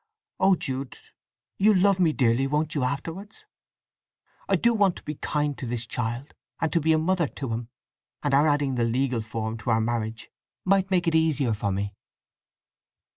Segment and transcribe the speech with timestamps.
[0.39, 0.97] Oh Jude,
[1.59, 3.45] you'll love me dearly, won't you, afterwards?
[4.49, 7.53] I do want to be kind to this child, and to be a mother to
[7.53, 7.69] him;
[8.23, 10.31] and our adding the legal form to our marriage
[10.65, 11.93] might make it easier for me."